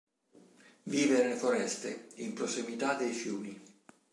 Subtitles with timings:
[0.85, 3.61] Vive nelle foreste in prossimità dei fiumi.